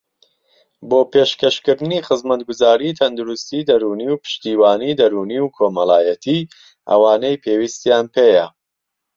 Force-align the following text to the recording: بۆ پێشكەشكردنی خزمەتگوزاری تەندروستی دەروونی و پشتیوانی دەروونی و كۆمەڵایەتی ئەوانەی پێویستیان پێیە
بۆ 0.89 0.99
پێشكەشكردنی 1.11 2.05
خزمەتگوزاری 2.07 2.95
تەندروستی 2.99 3.67
دەروونی 3.69 4.07
و 4.11 4.19
پشتیوانی 4.23 4.97
دەروونی 5.01 5.39
و 5.41 5.53
كۆمەڵایەتی 5.57 6.49
ئەوانەی 6.89 7.41
پێویستیان 7.43 8.05
پێیە 8.15 8.45